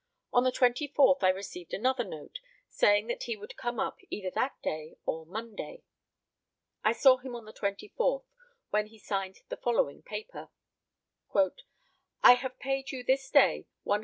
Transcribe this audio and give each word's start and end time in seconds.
On 0.33 0.43
the 0.43 0.51
24th 0.51 1.21
I 1.21 1.29
received 1.29 1.75
another 1.75 2.03
note, 2.03 2.39
saying 2.67 3.05
that 3.05 3.25
he 3.25 3.37
would 3.37 3.55
come 3.55 3.79
up 3.79 3.99
either 4.09 4.31
that 4.31 4.59
day 4.63 4.95
or 5.05 5.27
Monday. 5.27 5.83
I 6.83 6.91
saw 6.91 7.17
him 7.17 7.35
on 7.35 7.45
the 7.45 7.53
24th, 7.53 8.25
when 8.71 8.87
he 8.87 8.97
signed 8.97 9.41
the 9.49 9.57
following 9.57 10.01
paper: 10.01 10.49
"I 12.23 12.31
have 12.33 12.57
paid 12.57 12.89
you 12.91 13.03
this 13.03 13.29
day 13.29 13.67
£100. 13.85 13.99